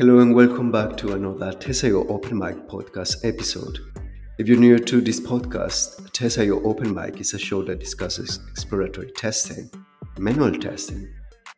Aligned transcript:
Hello 0.00 0.20
and 0.20 0.34
welcome 0.34 0.72
back 0.72 0.96
to 0.96 1.12
another 1.12 1.52
Test 1.52 1.84
IO 1.84 2.08
Open 2.08 2.38
Mic 2.38 2.56
podcast 2.68 3.22
episode. 3.22 3.80
If 4.38 4.48
you're 4.48 4.56
new 4.56 4.78
to 4.78 4.98
this 5.02 5.20
podcast, 5.20 6.10
Test 6.12 6.38
IO 6.38 6.62
Open 6.62 6.94
Mic 6.94 7.20
is 7.20 7.34
a 7.34 7.38
show 7.38 7.62
that 7.64 7.80
discusses 7.80 8.40
exploratory 8.50 9.10
testing, 9.10 9.70
manual 10.18 10.52
testing, 10.52 11.06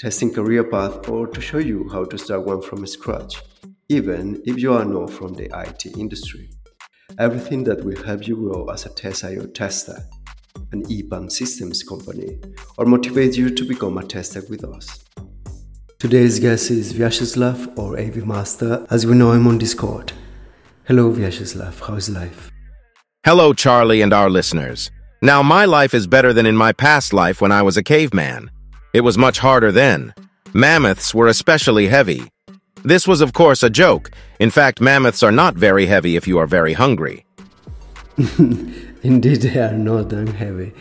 testing 0.00 0.34
career 0.34 0.64
path, 0.64 1.08
or 1.08 1.28
to 1.28 1.40
show 1.40 1.58
you 1.58 1.88
how 1.92 2.04
to 2.04 2.18
start 2.18 2.44
one 2.44 2.60
from 2.60 2.84
scratch, 2.84 3.40
even 3.88 4.42
if 4.44 4.58
you 4.58 4.72
are 4.72 4.84
not 4.84 5.10
from 5.10 5.34
the 5.34 5.48
IT 5.64 5.96
industry. 5.96 6.50
Everything 7.20 7.62
that 7.62 7.84
will 7.84 8.02
help 8.04 8.26
you 8.26 8.34
grow 8.34 8.66
as 8.70 8.86
a 8.86 8.88
Test 8.88 9.22
IO 9.22 9.46
tester, 9.46 10.02
an 10.72 10.82
EPAM 10.86 11.30
systems 11.30 11.84
company, 11.84 12.40
or 12.76 12.86
motivate 12.86 13.36
you 13.36 13.50
to 13.50 13.64
become 13.64 13.98
a 13.98 14.02
tester 14.02 14.42
with 14.50 14.64
us. 14.64 15.01
Today's 16.02 16.40
guest 16.40 16.68
is 16.72 16.94
Vyacheslav 16.94 17.78
or 17.78 17.96
AV 17.96 18.26
Master, 18.26 18.84
as 18.90 19.06
we 19.06 19.14
know 19.14 19.30
him 19.30 19.46
on 19.46 19.56
Discord. 19.56 20.12
Hello, 20.88 21.12
Vyacheslav. 21.12 21.78
How's 21.86 22.10
life? 22.10 22.50
Hello, 23.24 23.52
Charlie 23.52 24.02
and 24.02 24.12
our 24.12 24.28
listeners. 24.28 24.90
Now, 25.22 25.44
my 25.44 25.64
life 25.64 25.94
is 25.94 26.08
better 26.08 26.32
than 26.32 26.44
in 26.44 26.56
my 26.56 26.72
past 26.72 27.12
life 27.12 27.40
when 27.40 27.52
I 27.52 27.62
was 27.62 27.76
a 27.76 27.84
caveman. 27.84 28.50
It 28.92 29.02
was 29.02 29.16
much 29.16 29.38
harder 29.38 29.70
then. 29.70 30.12
Mammoths 30.52 31.14
were 31.14 31.28
especially 31.28 31.86
heavy. 31.86 32.28
This 32.82 33.06
was, 33.06 33.20
of 33.20 33.32
course, 33.32 33.62
a 33.62 33.70
joke. 33.70 34.10
In 34.40 34.50
fact, 34.50 34.80
mammoths 34.80 35.22
are 35.22 35.30
not 35.30 35.54
very 35.54 35.86
heavy 35.86 36.16
if 36.16 36.26
you 36.26 36.36
are 36.36 36.48
very 36.48 36.72
hungry. 36.72 37.24
Indeed, 39.04 39.42
they 39.42 39.60
are 39.60 39.78
not 39.78 40.08
that 40.08 40.30
heavy. 40.30 40.72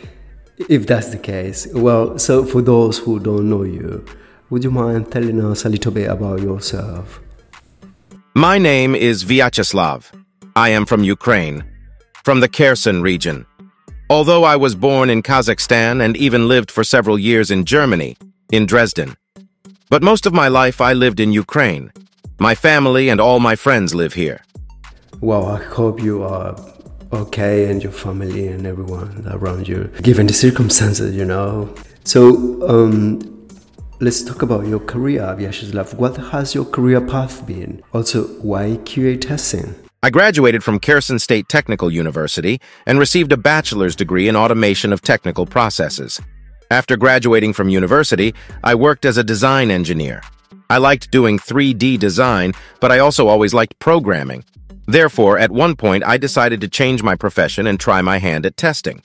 If 0.58 0.88
that's 0.88 1.10
the 1.10 1.20
case. 1.20 1.68
Well, 1.76 2.18
so 2.18 2.44
for 2.44 2.64
those 2.64 2.98
who 2.98 3.20
don't 3.20 3.52
know 3.52 3.62
you, 3.62 4.04
would 4.52 4.66
you 4.66 4.70
mind 4.70 5.10
telling 5.10 5.44
us 5.44 5.64
a 5.64 5.70
little 5.70 5.94
bit 5.94 6.10
about 6.10 6.42
yourself? 6.42 7.22
My 8.36 8.58
name 8.58 8.96
is 8.96 9.24
Vyacheslav. 9.24 10.12
I 10.58 10.70
am 10.70 10.86
from 10.86 11.06
Ukraine, 11.06 11.64
from 12.26 12.42
the 12.42 12.50
Kherson 12.50 13.02
region. 13.02 13.46
Although 14.10 14.44
I 14.44 14.58
was 14.58 14.76
born 14.76 15.10
in 15.10 15.24
Kazakhstan 15.24 16.04
and 16.04 16.18
even 16.18 16.50
lived 16.50 16.70
for 16.70 16.84
several 16.84 17.18
years 17.18 17.50
in 17.50 17.64
Germany, 17.64 18.18
in 18.52 18.66
Dresden. 18.66 19.16
But 19.90 20.04
most 20.04 20.26
of 20.26 20.34
my 20.34 20.50
life 20.50 20.82
I 20.82 20.92
lived 20.92 21.22
in 21.22 21.32
Ukraine. 21.32 21.90
My 22.38 22.54
family 22.54 23.08
and 23.08 23.22
all 23.22 23.40
my 23.40 23.56
friends 23.56 23.96
live 23.96 24.14
here. 24.16 24.44
Well, 25.22 25.46
I 25.46 25.64
hope 25.64 26.02
you 26.02 26.24
are 26.24 26.58
okay 27.14 27.72
and 27.72 27.82
your 27.82 27.94
family 27.94 28.48
and 28.50 28.68
everyone 28.68 29.26
around 29.30 29.70
you, 29.70 29.90
given 30.02 30.28
the 30.28 30.34
circumstances, 30.34 31.16
you 31.16 31.24
know. 31.24 31.74
So, 32.04 32.68
um, 32.68 33.31
Let's 34.04 34.24
talk 34.24 34.42
about 34.42 34.66
your 34.66 34.80
career, 34.80 35.22
Vyacheslav. 35.38 35.94
What 35.94 36.18
has 36.18 36.56
your 36.56 36.66
career 36.66 37.00
path 37.00 37.46
been? 37.46 37.84
Also, 37.94 38.24
why 38.42 38.80
QA 38.84 39.22
testing? 39.22 39.76
I 40.02 40.10
graduated 40.10 40.64
from 40.64 40.80
Kherson 40.80 41.20
State 41.20 41.48
Technical 41.48 41.92
University 41.92 42.60
and 42.88 42.98
received 42.98 43.32
a 43.32 43.38
bachelor's 43.38 43.96
degree 43.96 44.28
in 44.28 44.36
automation 44.36 44.92
of 44.92 45.04
technical 45.04 45.46
processes. 45.46 46.20
After 46.72 46.98
graduating 46.98 47.54
from 47.54 47.70
university, 47.70 48.34
I 48.64 48.74
worked 48.74 49.06
as 49.06 49.18
a 49.18 49.24
design 49.24 49.70
engineer. 49.70 50.24
I 50.72 50.80
liked 50.80 51.12
doing 51.12 51.38
3D 51.38 52.00
design, 52.00 52.54
but 52.80 52.92
I 52.92 52.98
also 52.98 53.28
always 53.28 53.54
liked 53.54 53.78
programming. 53.78 54.44
Therefore, 54.88 55.38
at 55.38 55.52
one 55.52 55.76
point, 55.76 56.04
I 56.04 56.18
decided 56.18 56.60
to 56.62 56.68
change 56.68 57.04
my 57.04 57.16
profession 57.16 57.68
and 57.68 57.80
try 57.80 58.02
my 58.02 58.18
hand 58.18 58.48
at 58.48 58.58
testing. 58.58 59.04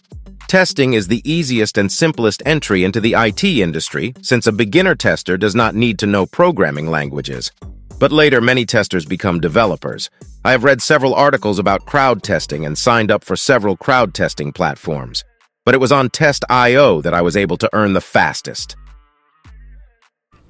Testing 0.49 0.93
is 0.93 1.09
the 1.09 1.29
easiest 1.29 1.77
and 1.77 1.91
simplest 1.91 2.41
entry 2.47 2.85
into 2.85 3.01
the 3.01 3.15
IT 3.19 3.43
industry 3.43 4.15
since 4.23 4.47
a 4.47 4.53
beginner 4.53 4.95
tester 4.95 5.37
does 5.37 5.57
not 5.57 5.75
need 5.75 5.99
to 5.99 6.07
know 6.07 6.25
programming 6.25 6.87
languages. 6.87 7.51
But 7.99 8.13
later, 8.13 8.41
many 8.41 8.65
testers 8.65 9.05
become 9.05 9.41
developers. 9.41 10.09
I 10.45 10.53
have 10.53 10.63
read 10.63 10.81
several 10.81 11.15
articles 11.15 11.59
about 11.59 11.87
crowd 11.87 12.23
testing 12.23 12.65
and 12.65 12.79
signed 12.79 13.11
up 13.11 13.25
for 13.25 13.35
several 13.35 13.77
crowd 13.77 14.15
testing 14.15 14.53
platforms. 14.53 15.25
But 15.65 15.75
it 15.75 15.81
was 15.81 15.91
on 15.91 16.11
Test.io 16.11 17.01
that 17.01 17.15
I 17.15 17.23
was 17.23 17.37
able 17.37 17.57
to 17.57 17.71
earn 17.73 17.95
the 17.95 18.01
fastest. 18.01 18.77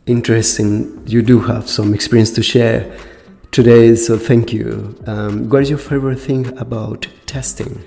Interesting. 0.04 1.02
You 1.06 1.22
do 1.22 1.40
have 1.40 1.70
some 1.70 1.94
experience 1.94 2.32
to 2.32 2.42
share 2.42 2.94
today, 3.50 3.94
so 3.94 4.18
thank 4.18 4.52
you. 4.52 4.94
Um, 5.06 5.48
what 5.48 5.62
is 5.62 5.70
your 5.70 5.78
favorite 5.78 6.20
thing 6.20 6.54
about 6.58 7.08
testing? 7.24 7.82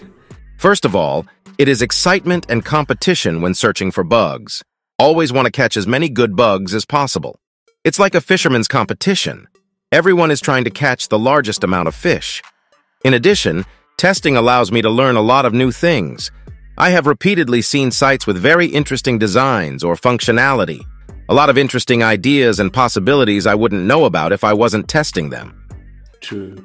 First 0.57 0.84
of 0.84 0.94
all, 0.94 1.25
it 1.59 1.68
is 1.68 1.81
excitement 1.81 2.46
and 2.47 2.64
competition 2.64 3.42
when 3.42 3.53
searching 3.53 3.92
for 3.92 4.06
bugs. 4.06 4.64
Always 4.97 5.34
want 5.34 5.46
to 5.46 5.52
catch 5.52 5.75
as 5.75 5.86
many 5.86 6.08
good 6.08 6.38
bugs 6.38 6.74
as 6.74 6.86
possible. 6.86 7.38
It's 7.84 8.00
like 8.00 8.16
a 8.16 8.22
fisherman's 8.22 8.70
competition. 8.70 9.46
Everyone 9.92 10.31
is 10.31 10.40
trying 10.40 10.64
to 10.64 10.70
catch 10.70 11.09
the 11.09 11.20
largest 11.20 11.66
amount 11.66 11.90
of 11.90 11.96
fish. 11.96 12.42
In 13.03 13.14
addition, 13.14 13.66
testing 13.97 14.38
allows 14.38 14.72
me 14.72 14.81
to 14.81 14.90
learn 14.90 15.18
a 15.18 15.22
lot 15.22 15.46
of 15.46 15.53
new 15.53 15.70
things. 15.70 16.31
I 16.78 16.92
have 16.92 17.06
repeatedly 17.06 17.62
seen 17.62 17.91
sites 17.91 18.26
with 18.26 18.38
very 18.38 18.68
interesting 18.68 19.20
designs 19.20 19.84
or 19.84 19.96
functionality. 19.96 20.80
A 21.28 21.34
lot 21.34 21.50
of 21.50 21.58
interesting 21.58 22.02
ideas 22.02 22.62
and 22.62 22.72
possibilities 22.72 23.46
I 23.46 23.56
wouldn't 23.56 23.84
know 23.84 24.06
about 24.06 24.31
if 24.31 24.46
I 24.46 24.53
wasn't 24.53 24.88
testing 24.88 25.30
them. 25.30 25.68
True. 26.22 26.56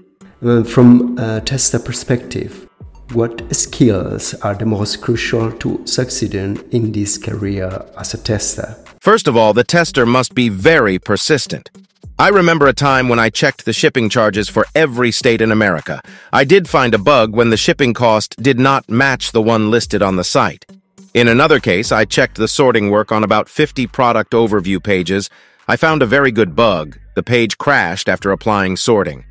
from 0.64 1.18
a 1.18 1.40
tester 1.40 1.80
perspective, 1.80 2.68
what 3.12 3.54
skills 3.54 4.34
are 4.34 4.54
the 4.54 4.66
most 4.66 5.00
crucial 5.00 5.52
to 5.52 5.80
succeeding 5.86 6.56
in 6.70 6.92
this 6.92 7.18
career 7.18 7.84
as 7.98 8.14
a 8.14 8.18
tester? 8.18 8.76
First 9.00 9.28
of 9.28 9.36
all, 9.36 9.52
the 9.52 9.64
tester 9.64 10.06
must 10.06 10.34
be 10.34 10.48
very 10.48 10.98
persistent. 10.98 11.70
I 12.18 12.28
remember 12.28 12.68
a 12.68 12.72
time 12.72 13.08
when 13.08 13.18
I 13.18 13.28
checked 13.28 13.64
the 13.64 13.72
shipping 13.72 14.08
charges 14.08 14.48
for 14.48 14.66
every 14.74 15.10
state 15.10 15.40
in 15.40 15.50
America. 15.50 16.00
I 16.32 16.44
did 16.44 16.68
find 16.68 16.94
a 16.94 16.98
bug 16.98 17.34
when 17.34 17.50
the 17.50 17.56
shipping 17.56 17.92
cost 17.92 18.40
did 18.40 18.58
not 18.58 18.88
match 18.88 19.32
the 19.32 19.42
one 19.42 19.70
listed 19.70 20.00
on 20.00 20.16
the 20.16 20.24
site. 20.24 20.64
In 21.12 21.28
another 21.28 21.60
case, 21.60 21.92
I 21.92 22.04
checked 22.04 22.36
the 22.36 22.48
sorting 22.48 22.90
work 22.90 23.12
on 23.12 23.24
about 23.24 23.48
50 23.48 23.86
product 23.88 24.32
overview 24.32 24.82
pages. 24.82 25.28
I 25.68 25.76
found 25.76 26.02
a 26.02 26.06
very 26.06 26.32
good 26.32 26.54
bug. 26.54 26.98
The 27.14 27.22
page 27.22 27.58
crashed 27.58 28.08
after 28.08 28.30
applying 28.30 28.76
sorting. 28.76 29.24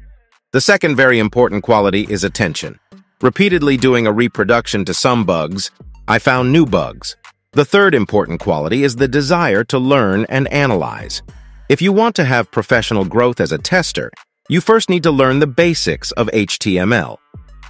The 0.51 0.61
second 0.61 0.95
very 0.95 1.19
important 1.19 1.63
quality 1.63 2.05
is 2.09 2.23
attention. 2.23 2.79
Repeatedly 3.23 3.77
doing 3.77 4.05
a 4.05 4.11
reproduction 4.11 4.83
to 4.83 4.93
some 4.93 5.23
bugs, 5.23 5.71
I 6.09 6.19
found 6.19 6.51
new 6.51 6.65
bugs. 6.65 7.15
The 7.53 7.63
third 7.63 7.95
important 7.95 8.41
quality 8.41 8.83
is 8.83 8.97
the 8.97 9.07
desire 9.07 9.63
to 9.63 9.79
learn 9.79 10.25
and 10.27 10.45
analyze. 10.51 11.21
If 11.69 11.81
you 11.81 11.93
want 11.93 12.17
to 12.17 12.25
have 12.25 12.51
professional 12.51 13.05
growth 13.05 13.39
as 13.39 13.53
a 13.53 13.57
tester, 13.57 14.11
you 14.49 14.59
first 14.59 14.89
need 14.89 15.03
to 15.03 15.11
learn 15.11 15.39
the 15.39 15.47
basics 15.47 16.11
of 16.11 16.27
HTML. 16.33 17.15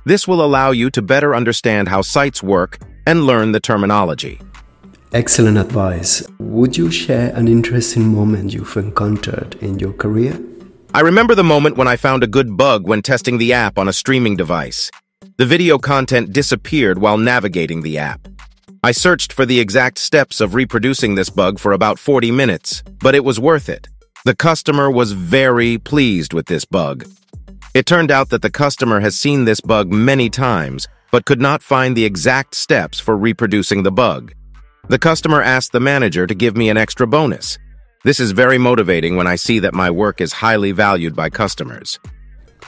This 0.06 0.28
will 0.28 0.44
allow 0.44 0.72
you 0.72 0.90
to 0.90 1.04
better 1.04 1.36
understand 1.36 1.88
how 1.88 2.02
sites 2.02 2.42
work 2.42 2.80
and 3.06 3.28
learn 3.28 3.52
the 3.52 3.60
terminology. 3.60 4.42
Excellent 5.14 5.60
advice. 5.60 6.24
Would 6.40 6.78
you 6.78 6.90
share 6.90 7.32
an 7.36 7.48
interesting 7.48 8.08
moment 8.08 8.54
you've 8.54 8.76
encountered 8.76 9.54
in 9.62 9.78
your 9.78 9.94
career? 9.94 10.36
I 10.96 11.02
remember 11.02 11.36
the 11.36 11.44
moment 11.44 11.78
when 11.78 11.88
I 11.88 11.96
found 11.96 12.24
a 12.24 12.28
good 12.28 12.58
bug 12.58 12.88
when 12.88 13.04
testing 13.04 13.38
the 13.38 13.54
app 13.54 13.78
on 13.78 13.88
a 13.88 13.94
streaming 13.94 14.36
device. 14.36 14.90
The 15.38 15.48
video 15.48 15.80
content 15.80 16.32
disappeared 16.32 17.00
while 17.00 17.18
navigating 17.18 17.82
the 17.82 17.98
app. 17.98 18.28
I 18.84 18.92
searched 18.92 19.34
for 19.34 19.48
the 19.48 19.60
exact 19.60 19.98
steps 19.98 20.40
of 20.40 20.54
reproducing 20.54 21.16
this 21.16 21.32
bug 21.32 21.58
for 21.58 21.72
about 21.72 21.98
40 21.98 22.30
minutes, 22.30 22.84
but 23.00 23.16
it 23.16 23.24
was 23.24 23.40
worth 23.40 23.68
it. 23.68 23.88
The 24.26 24.36
customer 24.36 24.92
was 24.92 25.14
very 25.14 25.80
pleased 25.80 26.34
with 26.34 26.46
this 26.46 26.66
bug. 26.66 27.08
It 27.74 27.88
turned 27.88 28.12
out 28.12 28.30
that 28.30 28.44
the 28.44 28.52
customer 28.52 29.00
has 29.00 29.16
seen 29.16 29.46
this 29.46 29.60
bug 29.60 29.92
many 29.92 30.30
times, 30.30 30.88
but 31.12 31.26
could 31.26 31.42
not 31.42 31.64
find 31.64 31.98
the 31.98 32.06
exact 32.06 32.54
steps 32.54 33.00
for 33.00 33.18
reproducing 33.18 33.82
the 33.82 33.92
bug. 33.92 34.34
The 34.88 35.00
customer 35.00 35.42
asked 35.42 35.72
the 35.72 35.80
manager 35.80 36.28
to 36.28 36.36
give 36.36 36.56
me 36.56 36.70
an 36.70 36.78
extra 36.78 37.08
bonus. 37.08 37.58
This 38.04 38.20
is 38.20 38.34
very 38.34 38.60
motivating 38.60 39.16
when 39.16 39.26
I 39.26 39.38
see 39.38 39.58
that 39.60 39.74
my 39.74 39.90
work 39.90 40.22
is 40.22 40.34
highly 40.34 40.74
valued 40.74 41.16
by 41.16 41.32
customers. 41.32 42.00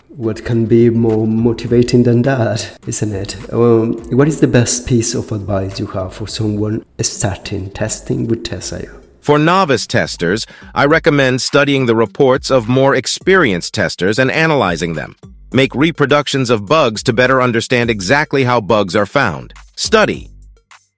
What 0.10 0.46
can 0.46 0.66
be 0.66 0.90
more 0.90 1.28
motivating 1.28 2.04
than 2.04 2.22
that, 2.22 2.78
isn't 2.88 3.12
it? 3.12 3.54
Um, 3.54 3.94
what 4.16 4.28
is 4.28 4.40
the 4.40 4.48
best 4.48 4.88
piece 4.88 5.14
of 5.14 5.32
advice 5.32 5.80
you 5.80 5.88
have 5.88 6.14
for 6.14 6.28
someone 6.28 6.86
starting 7.02 7.70
testing 7.72 8.28
with 8.28 8.44
Test 8.44 8.74
IO? 8.74 9.02
For 9.20 9.40
novice 9.40 9.88
testers, 9.88 10.46
I 10.74 10.86
recommend 10.86 11.42
studying 11.42 11.86
the 11.88 11.96
reports 11.96 12.52
of 12.52 12.70
more 12.70 12.96
experienced 12.96 13.74
testers 13.74 14.20
and 14.20 14.30
analyzing 14.30 14.94
them. 14.94 15.16
Make 15.52 15.74
reproductions 15.74 16.50
of 16.50 16.68
bugs 16.68 17.02
to 17.04 17.14
better 17.14 17.42
understand 17.42 17.90
exactly 17.90 18.44
how 18.44 18.62
bugs 18.62 18.96
are 18.96 19.08
found. 19.08 19.54
Study. 19.76 20.30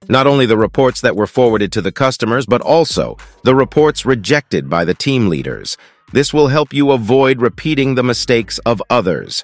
Not 0.10 0.28
only 0.28 0.46
the 0.46 0.58
reports 0.58 1.02
that 1.02 1.16
were 1.16 1.28
forwarded 1.28 1.72
to 1.72 1.82
the 1.82 1.92
customers, 1.92 2.46
but 2.46 2.62
also 2.62 3.18
the 3.44 3.56
reports 3.56 4.06
rejected 4.06 4.70
by 4.70 4.84
the 4.84 4.94
team 4.94 5.30
leaders. 5.30 5.78
This 6.14 6.34
will 6.34 6.48
help 6.48 6.74
you 6.74 6.92
avoid 6.92 7.42
repeating 7.42 7.96
the 7.96 8.04
mistakes 8.04 8.60
of 8.60 8.82
others. 8.90 9.44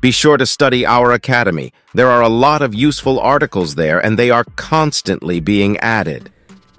Be 0.00 0.10
sure 0.10 0.36
to 0.36 0.46
study 0.46 0.84
our 0.84 1.12
academy. 1.12 1.72
There 1.94 2.10
are 2.10 2.22
a 2.22 2.28
lot 2.28 2.62
of 2.62 2.74
useful 2.74 3.20
articles 3.20 3.76
there, 3.76 4.04
and 4.04 4.18
they 4.18 4.30
are 4.30 4.44
constantly 4.56 5.38
being 5.38 5.76
added. 5.78 6.32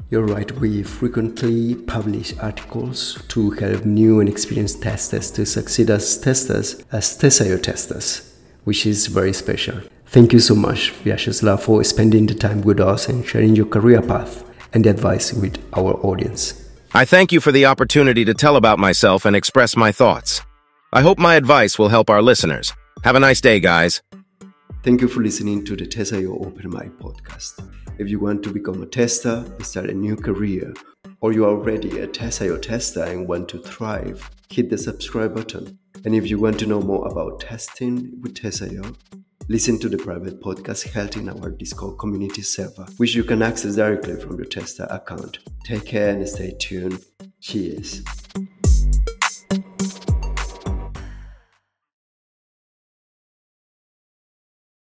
You're 0.10 0.26
right, 0.26 0.52
we 0.60 0.84
frequently 0.84 1.76
publish 1.76 2.38
articles 2.40 3.24
to 3.30 3.52
help 3.52 3.86
new 3.86 4.20
and 4.20 4.28
experienced 4.28 4.82
testers 4.82 5.32
to 5.32 5.46
succeed 5.46 5.90
as 5.90 6.18
testers, 6.18 6.84
as 6.92 7.16
Test 7.16 7.42
IO 7.42 7.58
testers, 7.58 8.38
which 8.66 8.86
is 8.86 9.08
very 9.08 9.32
special. 9.32 9.80
Thank 10.08 10.34
you 10.34 10.40
so 10.40 10.56
much, 10.56 10.92
Vyacheslav, 11.06 11.62
for 11.62 11.82
spending 11.86 12.26
the 12.26 12.36
time 12.36 12.64
with 12.64 12.82
us 12.82 13.08
and 13.08 13.26
sharing 13.26 13.56
your 13.56 13.68
career 13.68 14.02
path 14.02 14.44
and 14.74 14.86
advice 14.86 15.32
with 15.32 15.58
our 15.72 15.94
audience. 16.06 16.61
I 16.94 17.06
thank 17.06 17.32
you 17.32 17.40
for 17.40 17.54
the 17.54 17.68
opportunity 17.68 18.26
to 18.26 18.34
tell 18.34 18.58
about 18.58 18.78
myself 18.78 19.24
and 19.24 19.34
express 19.34 19.78
my 19.78 19.94
thoughts. 19.94 20.42
I 20.92 21.02
hope 21.02 21.18
my 21.18 21.36
advice 21.36 21.80
will 21.80 21.88
help 21.88 22.10
our 22.10 22.22
listeners. 22.22 22.74
Have 23.06 23.16
a 23.16 23.20
nice 23.22 23.40
day, 23.40 23.62
guys. 23.62 24.02
Thank 24.84 25.00
you 25.00 25.08
for 25.08 25.22
listening 25.22 25.64
to 25.66 25.78
the 25.78 25.86
Test 25.86 26.12
IO 26.12 26.34
Open 26.44 26.70
Mic 26.70 26.92
podcast. 27.00 27.66
If 27.98 28.10
you 28.10 28.20
want 28.20 28.44
to 28.44 28.52
become 28.52 28.84
a 28.84 28.86
tester, 28.86 29.46
start 29.62 29.90
a 29.90 29.94
new 29.94 30.18
career, 30.18 30.74
or 31.22 31.32
you 31.32 31.46
are 31.46 31.52
already 31.52 32.00
a 32.00 32.08
Test 32.08 32.42
IO 32.42 32.58
tester 32.58 33.04
and 33.04 33.26
want 33.26 33.48
to 33.50 33.60
thrive, 33.60 34.30
hit 34.50 34.70
the 34.70 34.78
subscribe 34.78 35.34
button. 35.34 35.80
And 36.04 36.14
if 36.14 36.30
you 36.30 36.40
want 36.40 36.60
to 36.60 36.66
know 36.66 36.82
more 36.82 37.08
about 37.08 37.40
testing 37.40 38.20
with 38.22 38.36
Test 38.36 38.64
IO, 38.64 38.84
listen 39.52 39.78
to 39.78 39.90
the 39.90 39.98
private 39.98 40.40
podcast 40.40 40.88
held 40.88 41.18
in 41.18 41.28
our 41.28 41.50
Discord 41.50 42.00
community 42.00 42.42
server, 42.42 42.86
which 42.96 43.14
you 43.16 43.26
can 43.26 43.42
access 43.42 43.76
directly 43.76 44.16
from 44.16 44.38
your 44.38 44.46
tester 44.46 44.88
account. 44.90 45.40
Take 45.66 45.86
care 45.86 46.16
and 46.16 46.28
stay 46.28 46.56
tuned. 46.58 47.04
Cheers. 47.42 48.02